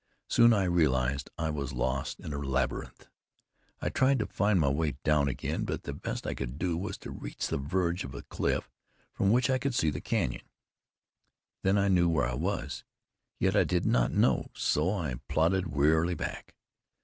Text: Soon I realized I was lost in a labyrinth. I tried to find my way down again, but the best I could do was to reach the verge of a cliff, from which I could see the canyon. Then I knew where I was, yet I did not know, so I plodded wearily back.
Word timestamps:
Soon 0.27 0.51
I 0.51 0.63
realized 0.63 1.29
I 1.37 1.51
was 1.51 1.73
lost 1.73 2.19
in 2.21 2.33
a 2.33 2.39
labyrinth. 2.39 3.07
I 3.79 3.89
tried 3.89 4.17
to 4.17 4.25
find 4.25 4.59
my 4.59 4.67
way 4.69 4.97
down 5.03 5.27
again, 5.27 5.63
but 5.63 5.83
the 5.83 5.93
best 5.93 6.25
I 6.25 6.33
could 6.33 6.57
do 6.57 6.75
was 6.75 6.97
to 6.97 7.11
reach 7.11 7.45
the 7.49 7.59
verge 7.59 8.03
of 8.03 8.15
a 8.15 8.23
cliff, 8.23 8.67
from 9.13 9.29
which 9.31 9.47
I 9.51 9.59
could 9.59 9.75
see 9.75 9.91
the 9.91 10.01
canyon. 10.01 10.49
Then 11.61 11.77
I 11.77 11.87
knew 11.87 12.09
where 12.09 12.25
I 12.25 12.33
was, 12.33 12.83
yet 13.37 13.55
I 13.55 13.63
did 13.63 13.85
not 13.85 14.11
know, 14.11 14.49
so 14.55 14.91
I 14.91 15.19
plodded 15.27 15.67
wearily 15.67 16.15
back. 16.15 16.55